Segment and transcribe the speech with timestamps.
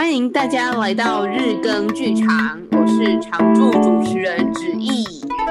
[0.00, 5.04] 欢迎大家来到日更剧场，我是常驻主持人芷逸。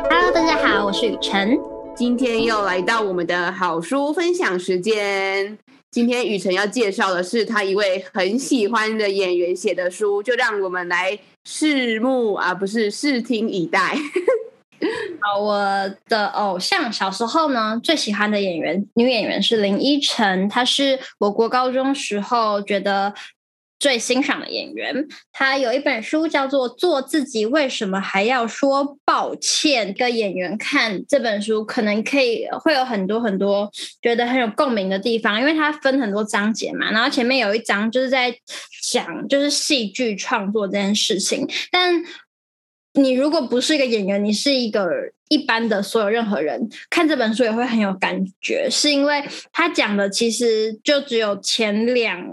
[0.09, 1.55] Hello，大家好，我是雨辰。
[1.95, 5.55] 今天又来到我们的好书分享时间。
[5.91, 13.95] 今天雨辰要介绍的是他一位很喜欢的演员写的书，就让我们来拭目啊，不是视听以待。
[15.21, 15.63] 好，我
[16.07, 23.13] 的偶像小时候呢，最喜欢的演员女演员是林依晨，她是我国高中时候觉得。
[23.79, 29.93] 最欣赏的演员，他有一本书叫做《做自己为什么还要说抱歉》。
[29.97, 36.91] 跟演员看这本书，可能可以会有很多很多觉得很有共鸣的地方，因为它分很多章节嘛。
[36.91, 38.35] 然后前面有一章就是在
[38.91, 41.47] 讲就是戏剧创作这件事情。
[41.71, 42.03] 但
[42.95, 44.89] 你如果不是一个演员，你是一个
[45.29, 49.23] 一般的所有任何人看这本书也会很有感觉，是因为
[49.53, 52.27] 他讲的其实就只有前两。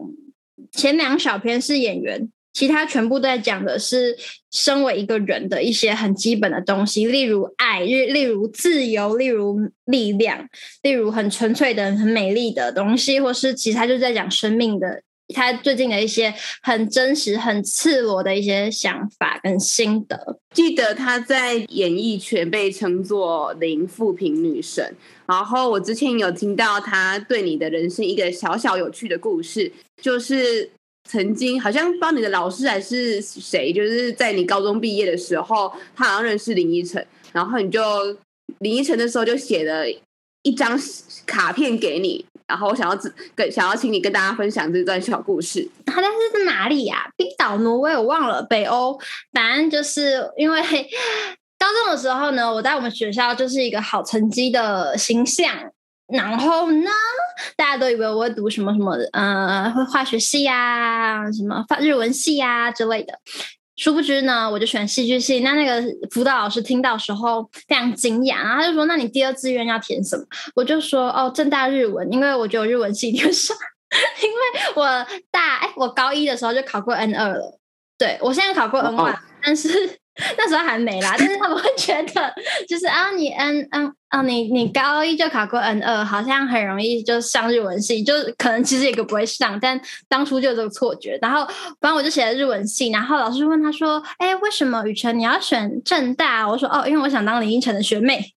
[0.73, 4.17] 前两小篇是演员，其他全部都在讲的是
[4.51, 10.49] 身为一个人的一些很基本的东西，例如爱，例例如自由，例如力量，
[10.83, 15.03] 例如很纯粹的、很美丽的东西，或是其他就在讲生命的，
[15.35, 16.33] 他最近的一些
[16.63, 20.39] 很真实、很赤裸的一些想法跟心得。
[20.55, 24.95] 记得他在演艺圈被称作零负评女神，
[25.27, 29.73] 然后我之前有听到他对你的人生一个小小有趣的故事。
[30.03, 30.71] 就是
[31.09, 37.81] 曾经好像帮你的老师还是谁，就是在你高中毕业的时候，他好像认识林依晨，然后你就
[38.59, 39.85] 林依晨的时候就写了
[40.43, 40.79] 一张
[41.25, 42.99] 卡片给你，然后我想要
[43.35, 45.69] 跟想要请你跟大家分享这段小故事。
[45.93, 47.11] 好像是在哪里呀？
[47.17, 48.43] 冰岛、挪威，我忘了。
[48.43, 48.99] 北欧，
[49.33, 50.61] 反正就是因为
[51.59, 55.51] 高中的时候呢，我在我们学校就是一个好成绩的形象。
[56.09, 56.89] 然后呢，
[57.57, 63.19] 大家都以为我会读什么什么呃，化学系呀、啊，什么日文系呀、啊、之类的。
[63.77, 65.41] 殊不知呢，我就选戏剧系。
[65.41, 70.25] 那那个辅导老师听到时候非常惊讶，然后他就说：“那你第二志愿要填什么？”
[70.57, 73.57] 我就说：“哦，正大日文，因为我觉得日文系挺上。
[74.23, 74.37] 因为
[74.75, 77.59] 我大哎，我高一的时候就考过 N 二了，
[77.99, 79.99] 对，我现在考过 N 1，但是。”
[80.39, 82.35] 那时候还没啦， 但是他们会觉得，
[82.69, 89.79] 就是啊，你 N N 啊，你你高一就考过 N 二，好像很容易就上日文系，就可能其实也个不会上，但
[90.09, 91.19] 当初就有这个错觉。
[91.21, 91.45] 然后，
[91.81, 98.33] 反正我就写了日文系，然后老师问他说：“哎，为什么雨辰你要选正大？”我说：“哦，因为我想当林依晨的学妹。”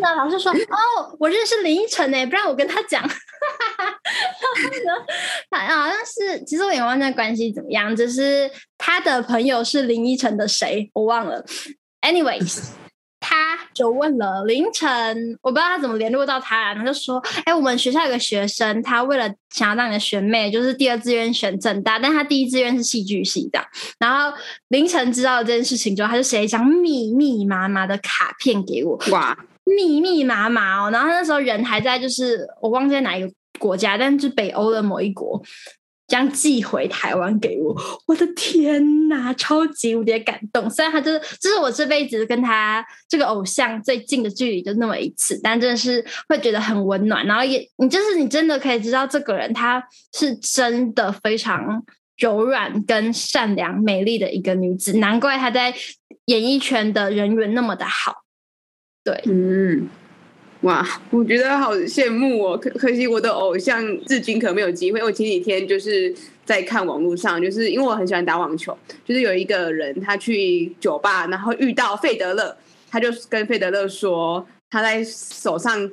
[0.00, 3.02] 那老师说：“哦，我认识林依晨呢，不然我跟他讲。”
[5.50, 11.44] 他好像是，其实我也忘记关系怎么样，只是他的朋友是林依晨的谁，我忘了。
[12.02, 12.83] Anyways。
[13.74, 23.60] 他就问了凌晨，我不知道他怎么联络到他，然后就说：“哎、欸，我们学校有个学生，他为了想要当你的学妹，就是第二志愿选正大，但他第一志愿是戏剧系的。
[23.98, 24.36] 然后
[24.68, 30.90] 凌晨知道这件事情之后，他就写一张密密麻麻的卡片给我，哇，密密麻麻哦。
[30.90, 35.42] 然后那时候人还在，就是我忘记在哪一个国家，但是北欧的某一国。”
[36.06, 37.74] 将寄回台湾给我，
[38.06, 40.68] 我的天呐，超级无敌感动！
[40.68, 47.26] 虽然他就是，这是我这辈子跟他这个偶像最近的距离，就那么一次，但真的是会觉得很温暖。
[47.26, 49.82] 然后也，你就是你真的可以知道，这个人他
[50.12, 51.82] 是真的非常
[52.18, 55.74] 柔软、跟善良、美丽的一个女子，难怪她在
[56.26, 58.24] 演艺圈的人缘那么的好。
[59.02, 59.88] 对，嗯。
[60.64, 62.56] 哇，我觉得好羡慕哦！
[62.56, 65.02] 可可惜我的偶像至今可没有机会。
[65.02, 66.14] 我前几天就是
[66.46, 72.56] 在看网络上，就是因为我很喜欢打网球，就是有一个人他去酒吧，然后遇到费德勒，
[72.90, 75.90] 他就跟费德勒说他在手上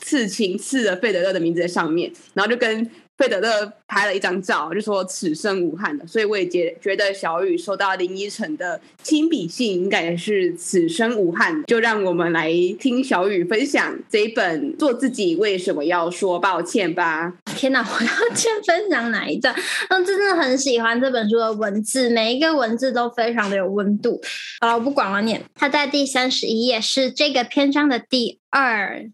[0.00, 2.88] 刺青，刺了费德勒的名字在上面，然后就跟。
[3.22, 11.62] 费德勒拍了一张照，就说此生无憾的，所以我也觉觉得小雨收到林依晨的亲笔信，应该也是此生无憾。
[11.62, 12.50] 就让我们来
[12.80, 17.32] 听小雨分享这一本《做自己为什么要说抱歉》吧。
[17.54, 19.54] 天哪，我要先分享哪一段？
[19.90, 24.20] 我真的很喜欢这本书的文字，每一个文字都非常的有温度。
[24.60, 25.40] 好了，我不管了，念。
[25.54, 29.08] 它在第三十一页，是这个篇章的第二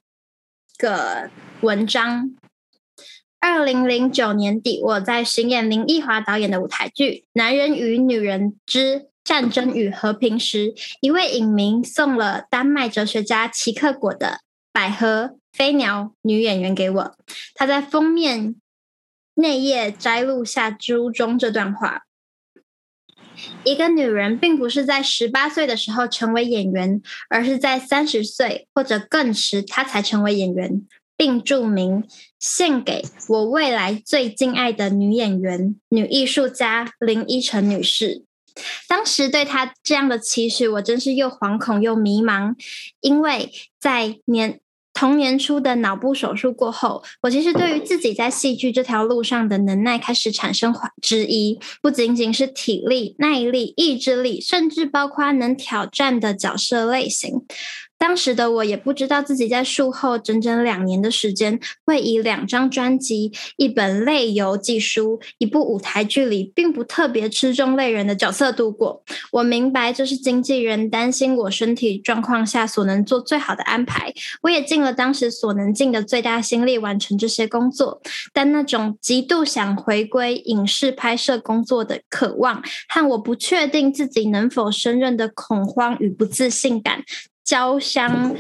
[0.79, 1.29] 个
[1.61, 2.31] 文章。
[3.41, 14.27] 二零零九年底，我在巡演林奕华导演的舞台剧《男人与女人之战争与和平》时，一位影迷送了丹麦哲学家齐克果的
[14.73, 17.17] 《百合飞鸟》女演员给我。
[17.55, 18.57] 她在封面
[19.35, 22.03] 内页摘录下书中这段话：
[23.63, 27.01] 一个女人并不是在十八岁的时候成为演员，
[27.31, 30.85] 而是在三十岁或者更迟，她才成为演员。
[31.19, 32.05] 并注明，
[32.41, 38.25] 献给我未来最敬爱的女演员、女艺术家林依晨女士。
[38.89, 42.55] 当时对她这样的期许，我真是又惶恐又迷茫，
[43.03, 44.61] 因为在年。
[44.95, 57.45] 同年初的脑部手术过后，我其实对于自己在戏剧这条路上的能耐开始产生质疑，不仅仅是体力、耐力、意志力，甚至包括能挑战的角色类型。
[57.99, 69.03] 当时的我也不知道自己在术后整整两年的时间，会以两张专辑、一本类游记书、一部舞台剧里并不特别吃重类人的角色度过。
[69.33, 78.01] 我明白这是经纪人担心我身体状况下所能做最好的安排，我也尽了当时所能尽的最大心力完成这些工作。
[78.33, 87.03] 但那种极度想回归影视拍摄工作的渴望，和我不确定自己能否胜任的恐慌与不自信感。
[87.49, 88.37] 交相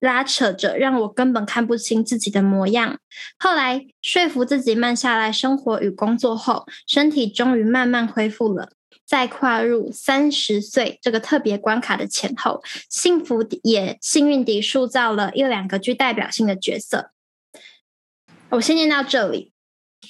[0.00, 2.98] 拉扯着，让我根本看不清自己的模样。
[3.38, 8.72] 后来说服自己慢下来生活与工作后，身体终于慢慢恢复了。
[9.06, 17.12] 在跨入三十岁这个特别关卡的前后，幸福也幸运地塑造了一两个具代表性的角色。
[18.50, 19.52] 我先念到这里，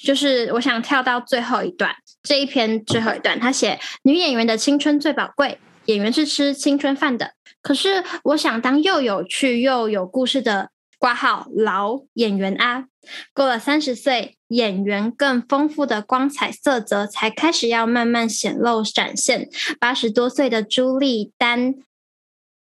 [0.03, 5.57] 就是我想跳到最后一段，这一篇最后一段，他写女演员的青春最宝贵。
[5.85, 12.85] 演员是吃青春饭的，可是我想当又有趣又有故事的挂号老演员啊！
[13.33, 19.49] 过了三十岁，演员更丰富的光彩色泽才开始要慢慢显露展现。
[19.79, 21.75] 八十多岁的朱莉丹。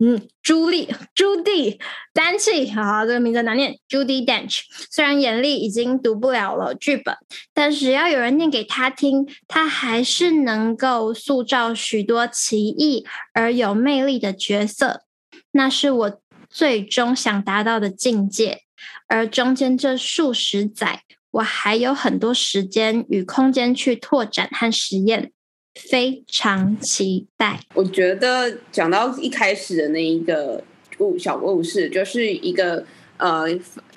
[0.02, 1.78] 嗯，朱莉朱蒂
[2.14, 3.76] 丹契，好，这个名字难念。
[3.86, 4.60] Judi Dench
[4.90, 7.14] 虽然眼力已经读不了了剧本，
[7.52, 13.04] 但是只要有人念给他听，他还是能够塑造许多奇异
[13.34, 15.02] 而有魅力的角色。
[15.50, 18.60] 那是我最终想达到的境界。
[19.06, 21.02] 而中间这数十载，
[21.32, 25.32] 我还有很多时间与空间去拓展和实验。
[25.74, 27.60] 非常期待。
[27.74, 30.62] 我觉得讲到一开始的那一个
[30.98, 32.84] 故小故事，就是一个
[33.18, 33.46] 呃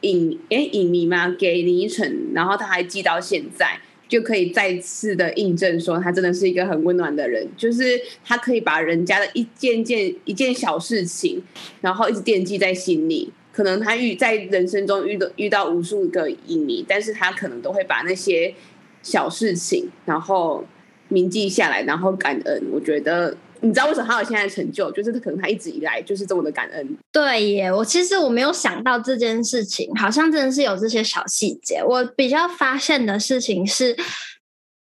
[0.01, 7.47] 影诶影迷嘛，给林依晨，然后他还记到现在，就可以再次的印证说他真的是一个很温暖的人。
[7.57, 11.43] 就是他可以把人家的一件件一件小事情，
[11.81, 13.33] 然后一直惦记在心里。
[13.51, 18.53] 可能他遇在人生中遇到遇到无数个影迷，但是他可能都会把那些
[19.01, 20.63] 小事情，然后。
[21.09, 22.63] 铭记下来，然后感恩。
[22.71, 26.97] 我觉得，你知道为什么他有现在的成就，就是他可能他一直以来就是这么的感恩。
[27.11, 31.83] 对耶，我其实我没有想到这件事情，好像真的是有这些小细节。
[31.83, 33.95] 我比较发现的事情是，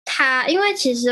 [0.04, 1.10] 他因为其实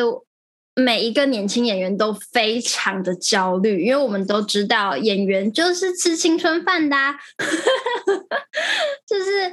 [0.74, 7.16] 每一个年轻演员都非常的焦虑，因为我们都知道演员就是吃青春饭的啊，
[9.08, 9.52] 就是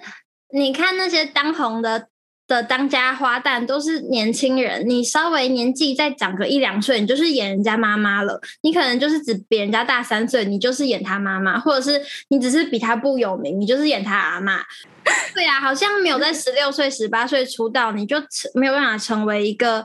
[0.54, 2.10] 你看那些当红的。
[2.54, 8.40] 的当家花旦都是年轻人，你稍微年纪再长个一两岁，你就是演人家妈妈了。
[8.62, 14.60] 你可能就是只比人家大三岁，你就是演他妈妈，或者是你只是比他不有名，你就是演他阿嬷。
[15.34, 18.18] 对啊，好像没有在十六岁、十八岁出道，你就
[18.54, 19.84] 没有办法成为一个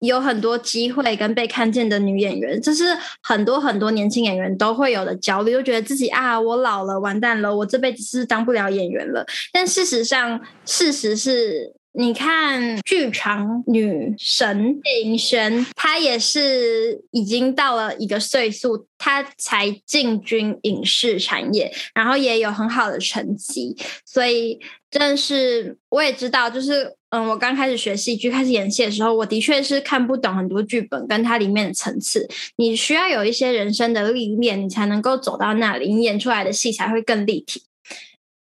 [0.00, 2.60] 有很多机会跟被看见的女演员。
[2.60, 9.26] 这是很多很多年轻演员都会有的焦虑，就觉得自己啊，我老了，完蛋了，我这辈子是当不了演员了。
[9.52, 11.74] 但事实上，事实是。
[11.94, 23.76] 你看，剧场女神谢盈萱，她也是已经到了一个岁数，她才进军影视产业，然后也有很好的成绩。
[24.06, 24.58] 所以，
[24.90, 32.26] 真的是我也知道，就是嗯，我刚开始学戏剧、开始演戏的时候，我的确是看不懂很多剧本跟它里面的层次。
[32.56, 37.64] 你需要有一些人生的历练，你才能够走到那里，你演出来的戏才会更立体。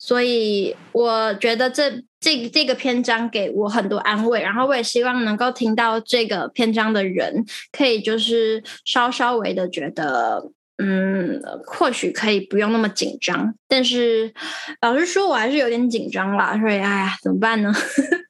[0.08, 13.54] 所以我觉得这这这个篇章给我很多安慰，然后我也希望能够听到这个篇章的人，可以就是稍稍微的觉得，嗯，或许可以不用那么紧张。
[13.68, 14.32] 但是
[14.80, 16.58] 老实说，我还是有点紧张啦。
[16.58, 17.70] 所以，哎呀，怎么办呢？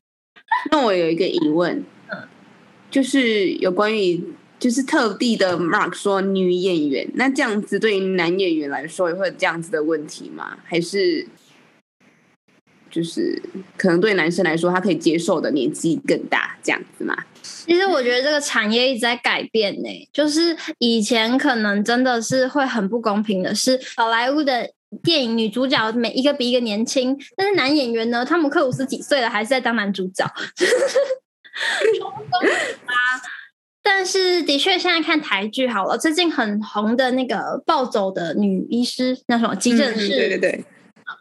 [0.72, 1.84] 那我有一个疑问，
[2.90, 4.20] 就是有关于
[4.58, 10.58] 就是特地的 mark 说女演员，那这样子对于男演员来说也会有这样子的问题吗？
[10.64, 11.24] 还是？
[12.90, 13.40] 就是
[13.76, 17.16] 可能对男生来说，他可以接受的年纪更大，这样子嘛。
[17.42, 20.08] 其实我觉得这个产业一直在改变呢、欸。
[20.12, 24.70] 就是以前可能真的是会很不公平的是，好莱坞的
[25.02, 30.24] 电影女主角每一个比一个年轻，但是男演员呢，汤姆克鲁斯几岁了还是在当男主角，
[33.82, 40.64] 但是的确，现在看台剧好了，最近很红的那个暴走的女医师，那什么急诊室，嗯、对对对。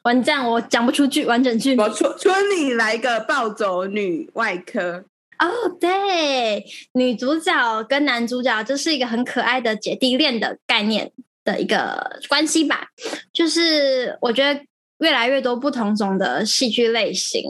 [0.08, 1.76] 完蛋，我讲不出句完整句。
[1.76, 5.04] 我村村里来个暴走女外科。
[5.38, 5.48] 哦，
[5.82, 11.12] 对，女主角跟男主角这是一个很可爱的姐弟恋的概念
[11.44, 12.88] 的一个关系吧。
[13.34, 14.62] 就是我觉得
[15.00, 17.44] 越来越多不同种的戏剧类型。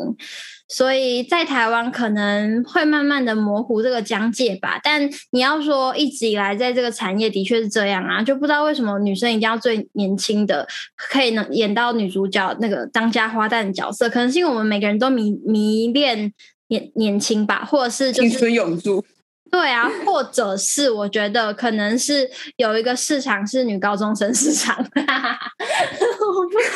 [0.69, 16.33] 所以在台湾可能会慢慢的模糊这个疆界吧，但你要说一直以来在这个产业的确是这样啊，就不知道为什么女生一定要最年轻的可以能演到女主角那个当家花旦的角色，可能是因为我们每个人都迷迷恋
[16.67, 19.05] 年年轻吧，或者是就是青春永驻，
[19.49, 26.67] 对啊，或者是我觉得可能是有一个市场是女高中生市场， 我不知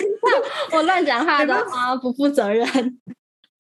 [0.72, 2.66] 道，我乱讲话的啊，不负责任。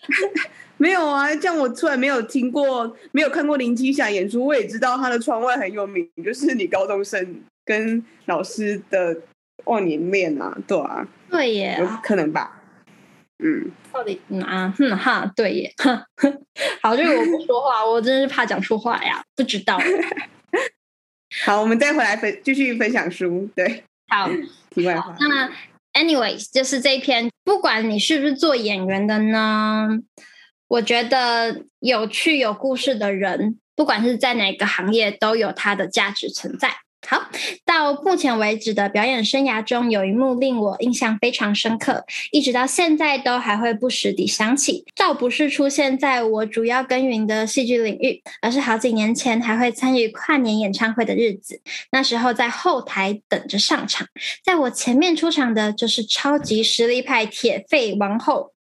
[0.77, 9.15] 没有啊，这样我突然没有听过，没有看过林青霞演出，我也知道她的窗外很有名，就是你高中生跟老师的
[9.65, 12.61] 忘年恋啊，对啊，对耶，有可能吧，
[13.43, 15.71] 嗯，到底嗯啊哼哈，对耶，
[16.81, 19.79] 好，就是我不说话，我真的是怕讲错话呀，不知道。
[21.45, 24.29] 好，我们再回来分继续分享书，对，好，
[24.71, 25.49] 题外话，那。
[25.93, 29.89] Anyways，就是这一篇，不管你是不是做演员的呢，
[30.67, 36.77] 我觉得有趣有故事的人，不管是在哪个行业，都有它的价值存在。
[37.07, 37.29] 好，
[37.65, 44.85] 到目前为止的表演生涯中，有一幕令我印象非常深刻，一直到现在都还会不时地想起。
[44.95, 51.61] 倒不是出现在我主要耕耘的戏剧领域，而是好几年前还会参与跨年演唱会的日子。
[51.91, 54.07] 那时候在后台等着上场，
[54.43, 58.53] 在我前面出场的就是超级实力派铁肺王后、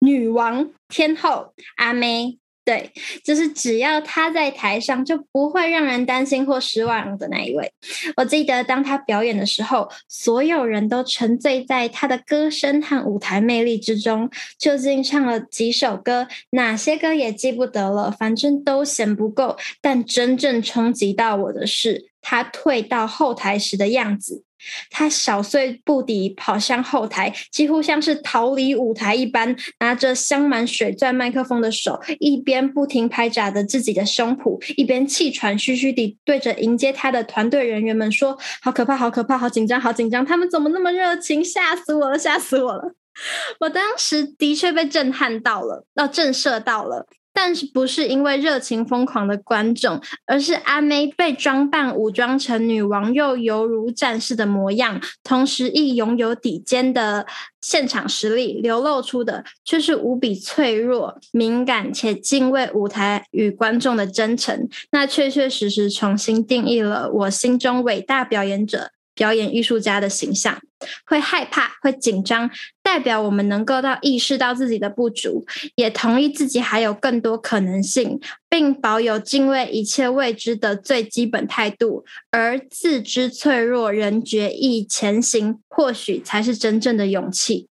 [0.00, 2.39] 女王、天后阿妹。
[2.70, 2.88] 对，
[3.24, 7.72] 就是只要他在台上，就不会让人担心或失望的那一位。
[8.16, 14.30] 我记得当他表演的时候，所有人都沉醉在他的歌声和舞台魅力之中。
[14.56, 19.56] 究竟唱了几首歌，哪些歌也记不得了，反正都嫌不够。
[19.80, 24.44] 但真正冲击到我的是，他退到后台时的样子。
[24.90, 40.24] 他小碎步地跑向后台，几乎像是逃离舞台一般，拿着镶满水钻麦克风的手，一边不停拍打着自己的胸脯，一边气喘吁吁地对着迎接他的团队人员们说：“好可怕，好可怕，好紧张，好紧张！
[40.24, 41.44] 他们怎么那么热情？
[41.44, 42.94] 吓死我了，吓死我了！”
[43.60, 47.06] 我当时的确被震撼到了，要震慑到了。
[47.32, 57.26] 但是不是因为热情疯狂的观众，而是阿妹被装扮武装成女王又犹如战士的模样，同时亦拥有顶尖的
[57.60, 64.68] 现场实力，流露出的却是无比脆弱、敏感且敬畏舞台与观众的真诚。
[64.92, 68.90] 那确确实实重新定义了我心中伟大表演者。
[69.20, 70.58] 表演艺术家的形象，
[71.04, 72.50] 会害怕，会紧张，
[72.82, 87.68] 代表我们能够到意识到自己的不足，也同意自己还有更多可能性，并保有敬畏一切未知的最基本态度，而自知脆弱仍决意前行，或许才是真正的勇气。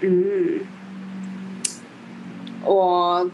[0.00, 0.60] 嗯，
[2.64, 3.30] 我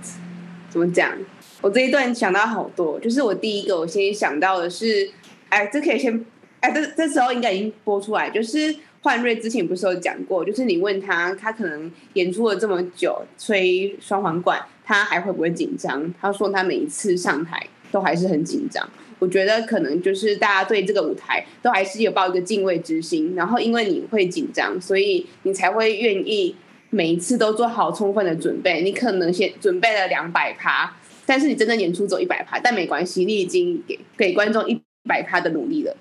[0.68, 1.16] 怎么讲？
[1.60, 5.08] 我这一段想到好多，就是我第一个，我先想到的是。
[5.54, 6.26] 哎，这可以先，
[6.58, 8.28] 哎，这这时候应该已经播出来。
[8.28, 16.12] 就是焕瑞之前不是有讲过，就是你问他，他可能演出了这么久，吹双簧管，他还会不会紧张？
[16.20, 18.84] 他说他每一次上台都还是很紧张。
[19.20, 26.56] 我觉得可能就是大家对这个舞台都还是有抱一个敬畏之心，然后因为你会紧张，所以你才会愿意
[26.90, 28.82] 每一次都做好充分的准备。
[28.82, 34.82] 你可能先准备了两百趴，但是你真的演出走一百趴，但没关系，你已经给给观众一。
[35.08, 35.96] 摆他的努力了，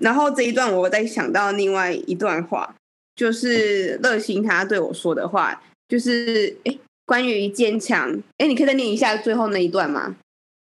[0.00, 2.74] 然后这一段我再想到另外一段话，
[3.14, 10.16] 就是乐心他对我说的话，就是哎，关于坚强，哎，你可以再念一下最后那一段吗？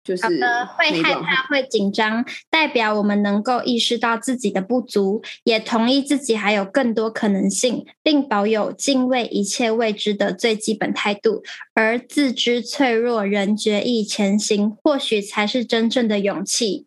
[0.04, 11.42] 就是会害怕，会紧张，代表我们能够意识到自己的不足，也同意自己还有更多可能性，并保有敬畏一切未知的最基本态度，
[11.74, 16.86] 而自知脆弱仍决意前行，或许才是真正的勇气。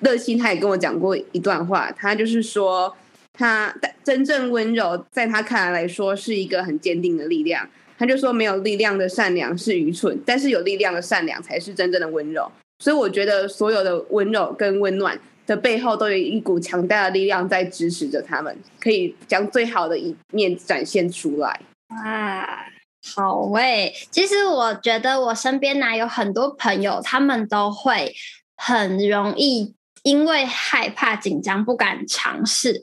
[0.00, 2.94] 乐心他也跟我讲过一段话，他就是说，
[3.32, 7.68] 他真正温柔，在他看来来说是一个很坚定的力量。
[7.96, 12.50] 他就说，没有力量的善良是愚蠢，但是有力量的善良才是真正的温柔。
[12.80, 21.60] 所以我觉得，所有的温柔跟温暖的背后，都有一股强大的力量在支持着他们，可以将最好的一面展现出来。
[21.88, 22.66] 啊，
[23.14, 23.94] 好喂！
[24.10, 28.12] 其实我觉得我身边呢有很多朋友，他们都会
[28.56, 29.74] 很容易。
[30.02, 32.82] 因为害怕紧张，不敢尝试，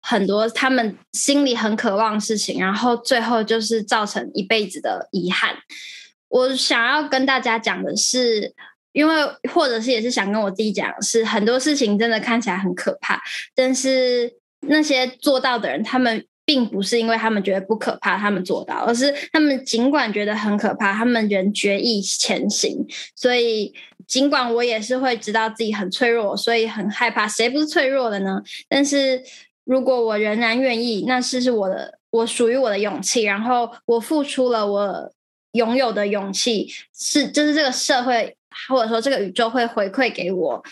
[0.00, 5.56] 很多他们心里很渴望的事情，然后最后就是造成一辈子的遗憾。
[6.26, 8.52] 我想要跟大家讲的是，
[8.90, 9.14] 因为
[9.52, 13.22] 或者是也是想跟我自己讲是，很多事情真的看起来很可怕，
[13.54, 22.84] 但是那些做到的人，他们并不是因为他们觉得不可怕，他们做到，而是他们尽管觉得很可怕，他们仍决意前行。
[23.14, 23.72] 所以，
[24.06, 27.28] 尽管我也是会知道自己很脆弱，所以很害怕。
[27.28, 28.42] 谁不是脆弱的呢？
[28.68, 29.22] 但是
[29.64, 33.22] 如果我仍然愿意，那是是我的，我属于我的勇气。
[33.22, 35.12] 然后我付出了我
[35.52, 38.36] 拥有的勇气，是就是这个社会
[38.68, 40.62] 或者说这个宇宙会回馈给我。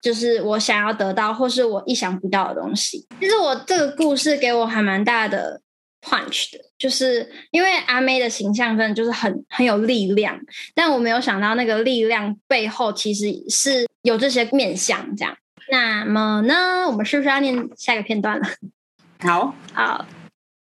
[0.00, 3.06] 就是我想要得到，或是我意想不到的东西。
[3.20, 5.60] 其实我这个故事给我还蛮大的
[6.00, 10.38] punch 的，就是因为阿妹的形象真的就是很很有力量，
[10.74, 15.36] 但我没有想到那个力量背后其实是有这些面相这样。
[15.70, 18.48] 那么呢，我们是不是要念下一个片段了？
[19.20, 20.06] 好，好，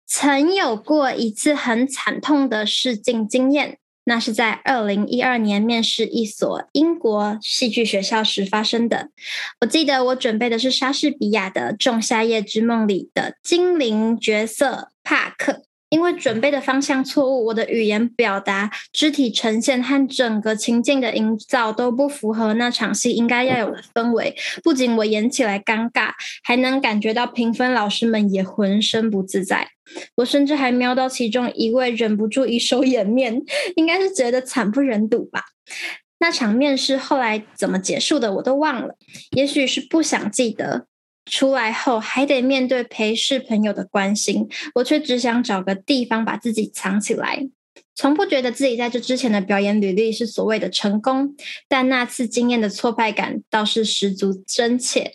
[0.07, 3.79] 曾有过一次很惨痛的试镜经验。
[4.05, 9.11] 那是在二零一二年面试一所英国戏剧学校时发生的。
[9.61, 15.63] 我记得我准备的是莎士比亚的《仲夏夜之梦》里的精灵角色帕克。
[15.95, 24.35] 因为准备的方向错误，我的语言表达、肢体呈现和整个情境的营造都不符合那场戏应该要有的氛围。
[24.65, 26.11] 不仅我演起来尴尬，
[26.43, 29.69] 还能感觉到评分老师们也浑身不自在。
[30.17, 33.41] 我甚至还瞄到其中一位忍不住移手掩面，
[33.77, 35.45] 应该是觉得惨不忍睹吧。
[36.19, 38.97] 那场面试后来怎么结束的，我都忘了，
[39.37, 40.87] 也许是不想记得。
[41.27, 47.49] 出来后还得面对陪侍朋友的关心，我却只想找个地方把自己藏起来。
[47.97, 51.37] 从不觉得自己在这之前的表演履历是所谓的成功，
[51.69, 55.15] 但那次经验的挫败感倒是十足真切。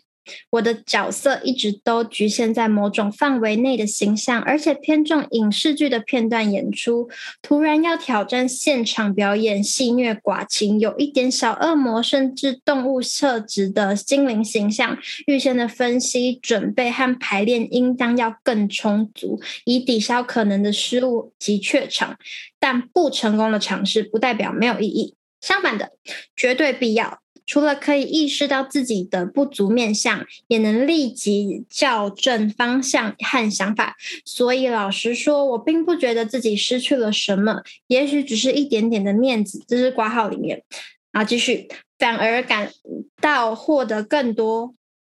[0.52, 7.10] 我的角色一直都局限在某种范围内的形象，而且偏重影视剧的片段演出。
[7.42, 22.18] 突然要挑战现场表演，戏谑寡情，有一点小恶魔甚至动物特质的精灵形象，预先的分析、准备和排练应当要更充足，以抵消可能的失误及怯场。
[22.60, 25.92] 但不成功的尝试，不代表没有意义，相反的，
[26.36, 27.20] 绝对必要。
[27.50, 33.96] 除了可以意识到自己的不足面向，也能立即校正方向和想法。
[34.24, 39.64] 所以，老实说，我并不觉得自己失去了什么，也许只是一点点的面子。
[39.68, 40.64] 这是挂号里面。
[41.12, 42.72] 然后继续，反而感
[43.20, 44.76] 到获得更多。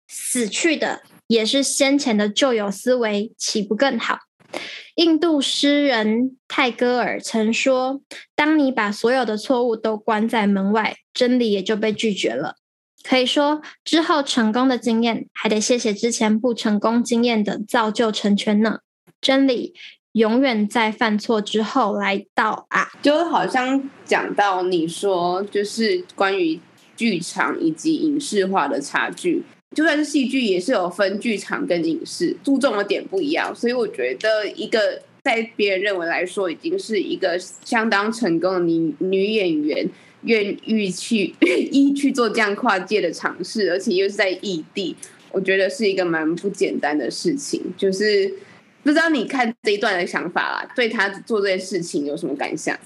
[0.09, 4.21] 死去的也是先前的旧有思维，岂不更好？
[4.96, 8.02] 印度诗人泰戈尔曾说
[8.37, 12.57] ：“当你把所有的错误都关在门外，真理也就被拒绝了。”
[13.02, 18.78] 可以说，之后成功的经验还得谢谢之前不成功经验的造就成全呢。
[19.20, 19.74] 真理
[20.12, 22.90] 永远在犯错之后来到啊！
[23.00, 26.61] 就好像讲到你说，就是关于
[26.94, 29.42] 剧场以及影视化的差距。
[29.74, 33.54] 就算是戏剧，也是有分剧场跟影视，注重的点不一样。
[33.54, 39.88] 所以我觉得，一个在别人认为来说，已经是一个相当成功的女女演员，
[40.22, 41.35] 愿意去
[41.70, 44.94] 一去做这样跨界的尝试，而且又是在异地，
[45.30, 47.62] 我觉得是一个蛮不简单的事情。
[47.76, 48.32] 就是
[48.82, 52.78] 不知道你看这一段的想法啦，对他做这件事情有什么感想？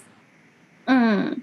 [0.85, 1.37] 嗯。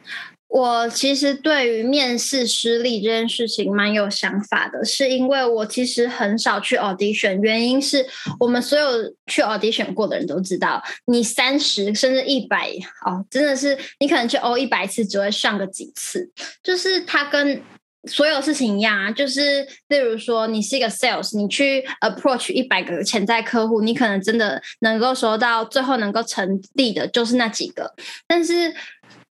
[0.53, 8.05] 我其实对于面试失利这件事情蛮有想法的，是因为我其实很少去 audition，原因是
[8.39, 8.87] 我们所有
[9.25, 12.69] 去 audition 过的人都知道，你三十甚至一百
[13.03, 16.29] 哦，真的是你可能去 O 一百次只会上个几次，
[16.61, 17.59] 就是它跟
[18.07, 27.95] 所有事情一样啊，就是例如说你是一个 sales，你去 approach 一百个潜在客户，你可能真的能够收到最后能够成立的就是那几个，
[28.27, 28.71] 但是。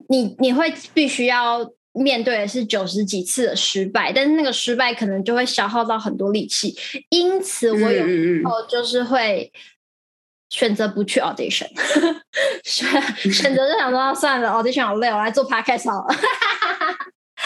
[0.08, 6.76] 你你会必须要面对的是九十几次的失败，但是那个失败可能就会消耗到很多力气，
[7.10, 9.50] 因此我有时候就是会
[10.50, 11.68] 选择不去 audition，
[12.64, 12.88] 选
[13.32, 16.14] 选择就想说算了，audition 好累，我来做 podcast 好了。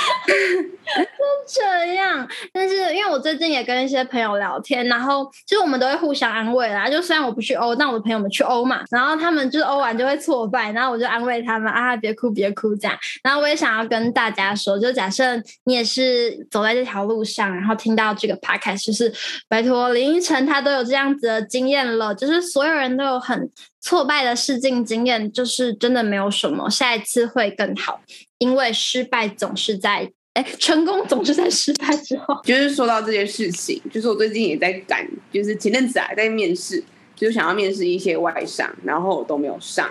[0.90, 6.88] 就这样，但是因为我最近也跟一些朋友聊天，然后其实我们都会互相安慰啦。
[6.88, 12.98] 就虽然我不去欧，但我的朋友们去欧嘛，然后他们就是欧完就会挫败，然后我就安慰他们啊，别哭别哭这样。
[13.22, 19.12] 然后我也想要跟大家说，就假设你也是走在这条路上，然后听到这个 podcast，就是
[19.48, 23.48] 拜托林依晨他都有这样子的经验了，就是所有人都有很
[23.80, 28.00] 挫败的试镜经验，就是真的没有什么，下一次会更好。
[28.38, 32.40] 因为失败总是在哎，成功总是在失败之后。
[32.44, 36.82] 就是说到这件事情，就是我最近也在赶，就是前阵子还在面试，
[37.16, 39.90] 就是想要面试一些外商，然后都没有上，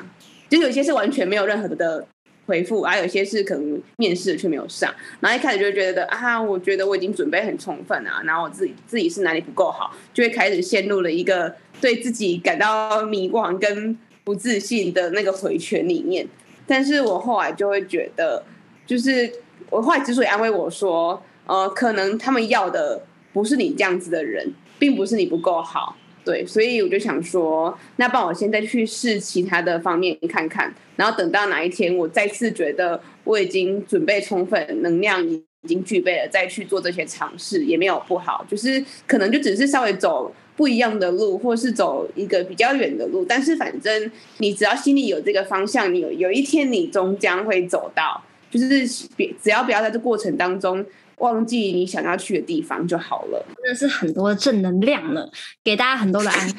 [0.49, 2.07] 就有些是完全没有任何的
[2.49, 4.93] 回复，还有些是可能面试却没有上。
[5.19, 16.27] 然后一开始就觉得啊，我觉得我已经准备很充分啊，然后我自己自己是哪里不够好，就会开始陷入了一个对自己感到迷惘跟不自信的那个回圈里面。
[16.65, 18.43] 但是我后来就会觉得，
[18.87, 19.31] 就是。
[19.71, 22.99] 我后来之所以安慰我说，呃，可能他们要的
[23.31, 48.23] 不是你这样子的人，并不是你不够好，对，所以我就想说，那帮我现在去试其他的方面看看，然后等到哪一天我再次觉得我已经准备充分，能量已经具备了，再去做这些尝试也没有不好，就是可能就只是稍微走不一样的路，或是走一个比较远的路，但是反正你只要心里有这个方向，你有有一天你终将会走到。
[48.51, 50.83] 就是别只要不要在这过程当中
[51.19, 53.45] 忘记你想要去的地方就好了。
[53.55, 55.29] 真的是很多的正能量呢，
[55.63, 56.55] 给大家很多的安慰。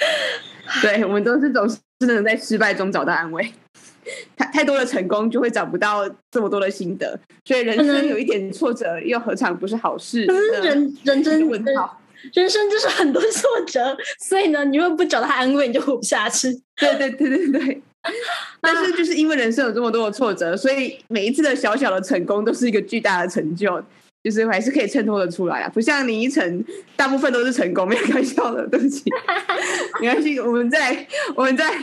[0.82, 3.52] 对，我们都是总是能在失败中找到安慰。
[4.34, 10.26] 太太多的成功就会找不到这么多的心得，所以人生有一点挫折又何尝不是好事？
[10.26, 12.00] 可是人人生问号，
[12.32, 16.48] 人生就是很多挫折，所以呢，你如果不找到安慰，你就活不下去。
[16.76, 17.82] 对对对对对。
[18.60, 23.82] 但是就是因为人生有这么多的挫折，所以每一次的小小的成功都是一个巨大的成就，
[24.22, 25.68] 就是还是可以衬托的出来啊。
[25.68, 26.64] 不像林依晨，
[26.96, 29.04] 大部分都是成功，没有开玩笑的，对不起，
[30.00, 30.38] 没关系。
[30.40, 31.76] 我们在我们在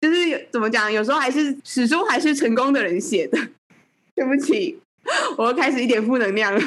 [0.00, 3.38] 就是怎么讲，有时候还是始终还是成功的人写的。
[4.14, 4.78] 对不起，
[5.36, 6.60] 我又开始一点负能量了，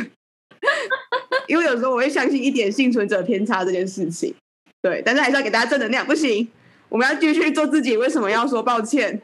[1.47, 4.33] 因为有时候我会相信一点幸存者偏差这件事情。
[4.83, 6.47] 对，但是还是要给大家正能量，不行。
[6.89, 9.21] 我们要继续做自己，为什么要说抱歉？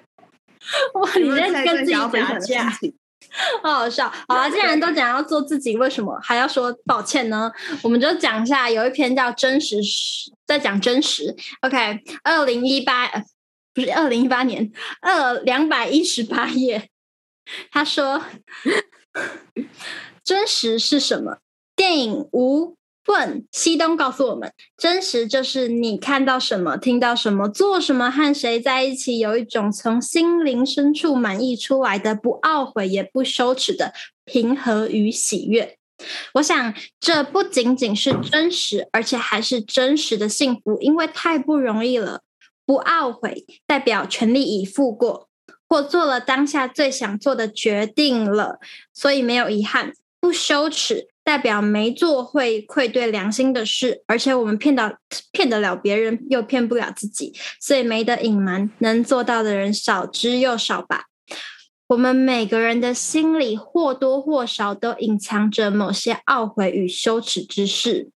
[0.95, 2.71] 哇，你在跟自己打架，
[3.61, 4.11] 好好笑。
[4.27, 7.51] 好了，既然都讲要做自己，为什么还要说抱歉呢？
[7.83, 9.77] 我们就讲一下，有一篇叫《真实》，
[10.45, 11.35] 在讲真实。
[11.61, 13.07] OK，二零一八
[13.73, 16.89] 不是二零一八年，二两百一十八页。
[17.71, 18.23] 他说
[20.23, 21.37] ：“真实是什么？
[21.75, 22.75] 电影无。”
[23.07, 33.93] 问西东告诉我们：真实就是你看到什么、听到什么、做什么、和谁在一起，有一种从心灵深处满溢出来的不懊悔也不羞耻的
[34.25, 35.77] 平和与喜悦。
[36.33, 42.21] 我想，这不仅仅是真实，而且还是真实的幸福，因为太不容易了。
[42.65, 45.29] 不懊悔代表全力以赴过，
[45.69, 48.59] 或做了当下最想做的决定了，
[48.91, 49.93] 所以没有遗憾。
[50.19, 51.09] 不羞耻。
[51.25, 54.95] 代表没做会愧对良心的事，而且我们骗到
[55.31, 58.69] 骗得了别人，又骗不了自己，所以没得隐瞒。
[58.77, 61.05] 能做到的人少之又少吧。
[61.87, 68.11] 我们每个人的心里或多或少都隐藏着某些懊悔与羞耻之事，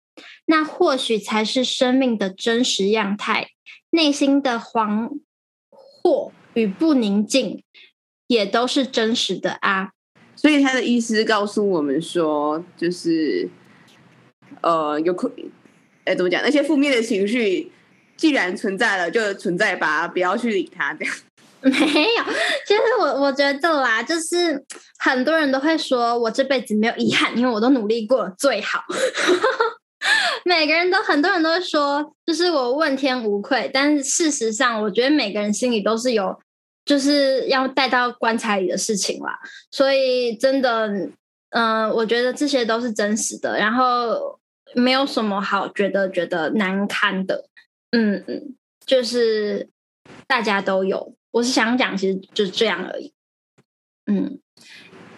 [0.48, 3.50] 那或许才是生命的真实样态。
[3.91, 5.20] 内心的惶
[5.70, 7.63] 惑与不宁静，
[8.28, 9.91] 也都是真实的啊。
[10.36, 13.48] 所以他的意思告诉我们说，就是，
[14.62, 15.32] 呃，有可，
[16.04, 16.41] 哎，怎么讲？
[16.43, 17.71] 那些负面的情绪
[18.17, 20.93] 既然存在了，就存在吧，不要去理他。
[20.93, 21.13] 这样
[21.62, 22.24] 没有。
[22.67, 24.63] 其实我我觉得啦，就是
[25.00, 28.84] 很多人都会说我这辈子没有遗憾，因为我都努力过最好。
[30.45, 33.69] 每个人都很多人都会说，就是我问天无愧。
[33.74, 36.38] 但是事实上，我觉得每个人心里都是有。
[36.86, 39.39] 就是要带到棺材里的事情啦，
[39.71, 41.10] 所以真的，
[41.50, 44.39] 嗯、我觉得这些都是真实的，然后
[44.76, 47.50] 没有什么好觉得觉得难堪的，
[47.91, 49.67] 嗯嗯，就是
[50.28, 53.13] 大家都有，我是想讲，其实就是这样而已，
[54.06, 54.39] 嗯。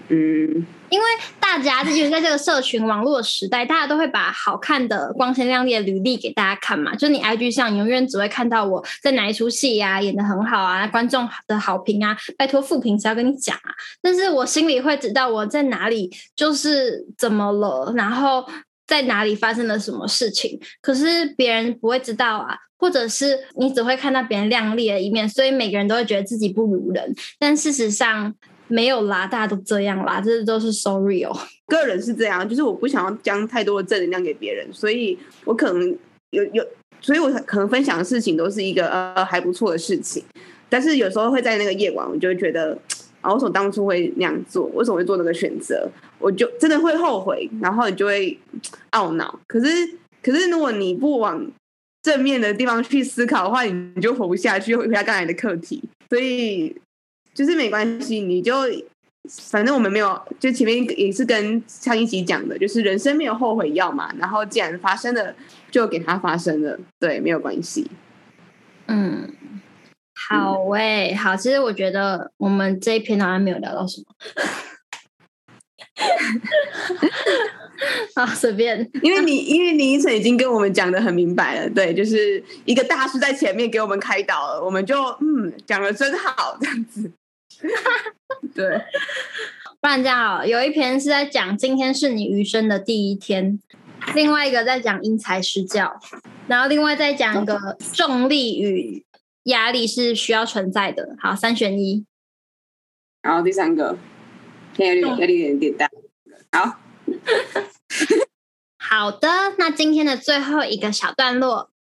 [0.10, 1.06] 嗯，因为
[1.40, 6.96] 大家就是在这个社群网络时代，大家都会把好看的、光鲜亮丽的履历给大家看嘛。
[6.96, 13.76] 就你 IG 上永远只会看到我在哪一出戏呀，演得很好啊，观众的好评啊，拜托负评只要跟你讲啊？
[14.02, 18.46] 但是我心里会知道我在哪里就是怎么了，然后
[18.86, 20.58] 在哪里发生了什么事情。
[20.82, 27.14] 可是别人不会知道啊，或者是你只会看到别人亮丽的一面，所以每个人都会觉得自己不如人。
[27.38, 28.34] 但事实上，
[28.68, 31.36] 没有啦，大家都这样啦，这都是 sorry 哦。
[31.68, 35.98] 个人是这样，就是我不想要将太多的正能量给别人，所以我可能
[36.32, 36.66] 有有，
[37.02, 40.24] 所以我可能分享的事情都是一个呃还不错的事情。
[40.70, 42.78] 但是有时候会在那个夜晚，我就会觉得
[43.22, 44.66] 啊，为什么当初会那样做？
[44.74, 45.90] 为什么会做那个选择？
[46.20, 48.38] 我就真的会后悔，然后你就会
[48.92, 49.40] 懊恼。
[49.48, 49.68] 可是
[50.22, 51.46] 可是如果你不往
[52.02, 55.82] 正面的地方去思考的话，你就活不下去，回到刚才的课题。
[56.10, 56.76] 所以。
[57.38, 58.56] 就是没关系，你就
[59.52, 64.12] 反正我们没有，就前面也是跟上一集讲的，就是人生没有后悔药嘛。
[64.18, 65.36] 然后既然发生了，
[65.70, 67.92] 就给它发生了，对，没有关系。
[68.88, 69.32] 嗯，
[70.30, 71.36] 好喂、欸，好。
[71.36, 74.08] 其实我觉得我们这一篇好像没有聊到什么。
[78.16, 78.90] 啊，随便。
[79.04, 87.12] 因为你，因为林依晨已经跟我们讲的很明白了，对，就是一个大师在前面给我们开导了，我们就嗯，讲的真好，这样子。
[88.54, 88.78] 对，
[89.80, 93.60] 不然这样哦，有一篇是在讲今天是你余生的第一天，
[94.14, 96.00] 另外一个在讲因材施教，
[96.48, 99.06] 然后另外再讲一个重力与
[99.44, 101.16] 压力是需要存在的。
[101.20, 102.06] 好，三选一。
[103.22, 103.98] 然后第三个，
[104.78, 105.90] 压力压力有点大。
[106.52, 106.80] 好，
[108.78, 111.72] 好的，那今天的最后一个小段落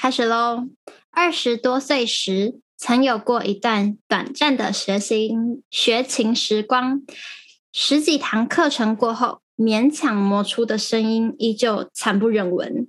[0.00, 0.68] 开始喽。
[1.10, 2.60] 二十多岁时。
[2.76, 5.30] 曾有过一段短暂的学习
[5.70, 7.02] 学琴时光，
[7.72, 12.88] 十几堂课程过后，勉强磨出的声音依旧惨不忍闻。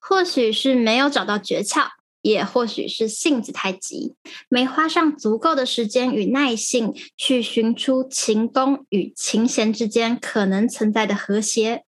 [0.00, 1.88] 或许是没有找到诀窍，
[2.26, 4.14] 也或许是性子太急，
[4.48, 11.84] 没花上足够的时间与耐性去寻出琴弓与琴弦之间可能存在的和谐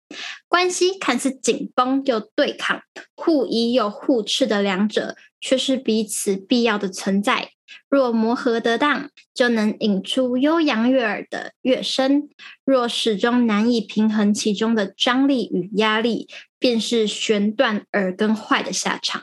[0.46, 2.82] 关系，看似紧绷又对抗，
[3.14, 5.16] 互依又互斥的两者。
[5.40, 7.50] 却是彼此必要的存在。
[7.88, 12.28] 若磨合得当，就能引出悠扬悦耳的乐声；
[12.64, 19.22] 若始终难以平衡其中的张力与压力，便是弦断耳根坏的下场。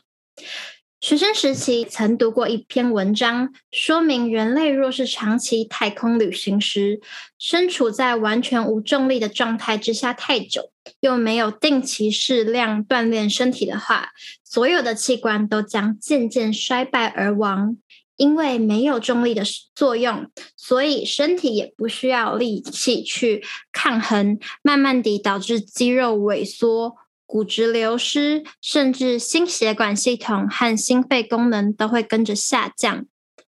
[1.06, 7.00] 学生时期曾读过一篇文章，说明人类若是长期太空旅行时，
[7.38, 14.10] 身处在完全无重力的状态之下太久，又没有定期适量锻炼身体的话，
[14.44, 17.78] 所有的器官都将渐渐衰败而亡。
[18.18, 19.44] 因为没有重力的
[19.76, 26.96] 作用，所以身体也不需要力气去抗衡，慢慢地导致肌肉萎缩。
[27.26, 33.06] 骨质流失，甚至心血管系统和心肺功能都会跟着下降，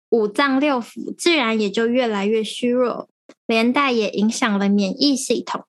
[0.10, 3.10] 五脏六腑自然也就越来越虚弱，
[3.46, 5.66] 连带也影响了免疫系统。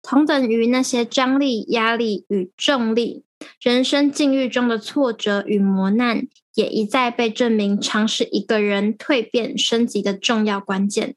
[0.00, 3.24] 同等于那些张力、压力与重力，
[3.60, 11.14] 人生境遇中的挫折与磨难，也一再被证明，常是一个人蜕变升级的重要关键。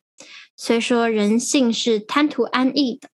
[0.58, 3.10] 虽说人性是贪图安逸的。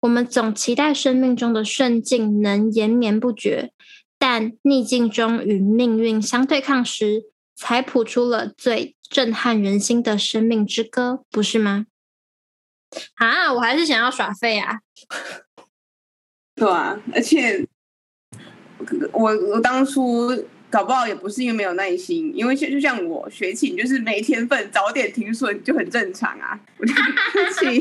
[0.00, 3.72] 我们总期待生命中的顺境能延绵不绝，
[4.18, 7.24] 但逆境中与命运相对抗时，
[7.56, 11.86] 才谱出了最震撼人心的生命之歌，不是吗？
[13.16, 14.80] 啊，我还是想要耍废啊！
[16.54, 17.66] 对啊，而且
[19.12, 20.30] 我我当初
[20.70, 26.58] 搞不好也不是因为没有耐心，因为就就像我学琴，就是没天分，早点停损就很正常啊。
[26.78, 27.80] 我就不起。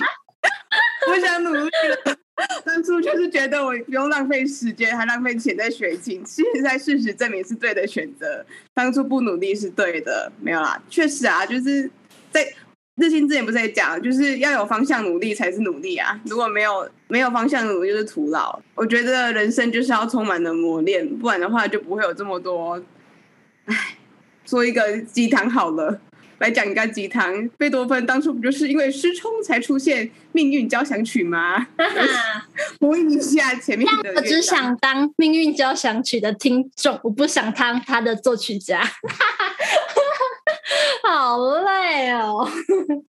[1.13, 2.17] 不想努力了。
[2.65, 6.21] 当初就是觉得我不用浪费时间，还浪费钱在学琴。
[6.25, 8.43] 现在事实证明是对的选择。
[8.73, 10.81] 当初不努力是对的，没有啦。
[10.89, 11.89] 确实啊，就是
[12.31, 12.43] 在
[12.95, 16.19] 日新之前不是在讲，就是要有方向努力才是努力啊。
[16.25, 18.59] 如果没有没有方向努力，就是徒劳。
[18.73, 22.83] 我觉得人生就是要充满了磨练，不然的话就不会有这么多。
[23.65, 23.95] 唉，
[24.45, 26.01] 说一个鸡汤好了。
[26.39, 31.67] 来讲一个鸡汤，贝多芬当初不就是因为失聪才出现《命运交响曲》吗？
[32.79, 34.13] 呼应一下前面的。
[34.15, 38.83] 我只想当《命运交响曲》的听众，我不想当他的作曲家。
[41.03, 42.47] 好累哦。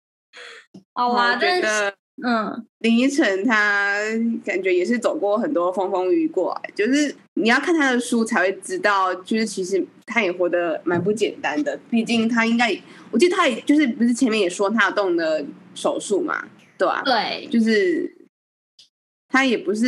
[0.94, 1.94] 好啊，但是。
[2.24, 4.00] 嗯，林依晨他
[4.42, 11.78] 感觉也是走过很多风风雨雨过来，就是你要看他的书才会知道，就是其实他也活得蛮不简单的。
[11.90, 12.74] 毕竟他应该，
[13.10, 16.48] 我记得他也就是不是前面也说他有动的手术嘛，
[16.78, 17.02] 对吧？
[17.04, 18.10] 对，就是
[19.28, 19.86] 他也不是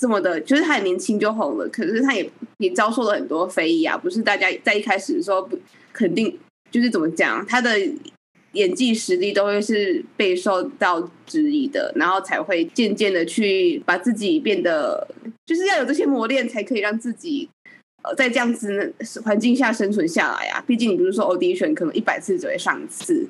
[0.00, 5.58] 这么的，就是他很年轻就红了，可是他也也遭受了很多非议啊，不是大家在一开始的时候不
[5.92, 6.38] 肯定，
[6.70, 7.70] 就是怎么讲他的。
[8.56, 15.06] 演技实力都会是备受到质疑的，然后才会渐渐的去把自己变得，
[15.44, 17.48] 就是要有这些磨练，才可以让自己
[18.02, 20.64] 呃在这样子环境下生存下来啊。
[20.66, 23.28] 毕竟你比如说 audition 可能一百次只会上一次，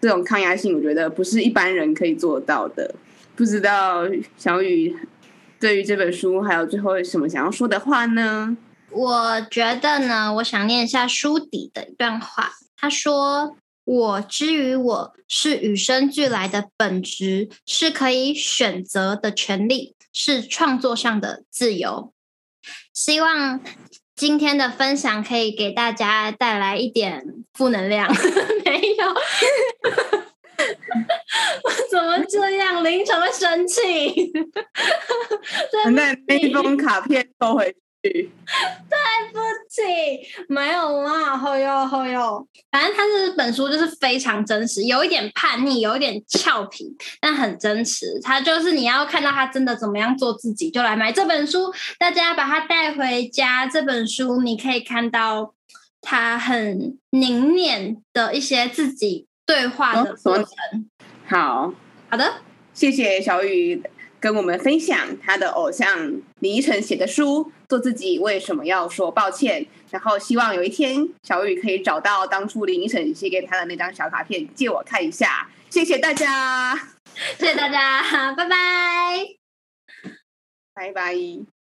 [0.00, 2.94] 这种抗压性，我觉得不是一般人可以做到的。
[3.34, 4.04] 不知道
[4.36, 4.94] 小雨
[5.58, 8.56] 对于这本书还有最后什么想要说的话呢？
[8.90, 13.56] 我觉得呢，我想念一下书底的一段话，他说。
[13.90, 22.12] 我之于我是与生俱来的本质，是可以选择的权利，是创作上的自由。
[22.94, 23.60] 希望
[24.14, 28.08] 今天的分享可以给大家带来一点负能量。
[28.64, 29.08] 没有，
[31.64, 32.84] 我 怎么这样？
[32.84, 34.30] 凌晨会生气。
[35.90, 37.74] 那那封卡片收回。
[38.02, 38.30] 对
[39.32, 39.82] 不起，
[40.48, 42.46] 没有啦，好哟好哟。
[42.70, 48.06] 反正他这本书就是非常真实，有一点叛逆，有一点俏皮，但很真实。
[48.22, 51.72] 他就是你要看到他真的怎么样做自己，就来买这本书。
[51.98, 55.54] 大家把它带回家，这本书你可以看到
[56.00, 60.46] 他很凝练的一些自己对话的过程。
[60.46, 61.74] 哦、好
[62.08, 62.40] 好的，
[62.72, 63.82] 谢谢小雨。
[64.20, 75.48] 跟我们分享他的偶像林依晨写的书《做自己为什么要说抱歉》，然后希望有一天小雨可以找到当初林依晨写给他的那张小卡片借我看一下。
[75.70, 76.76] 谢谢大家，
[77.38, 78.56] 谢谢大家，拜拜，
[80.74, 81.59] 拜拜。